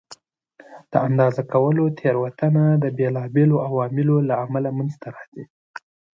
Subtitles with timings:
[0.91, 5.43] د اندازه کولو تېروتنه د بېلابېلو عواملو له امله منځته راځي.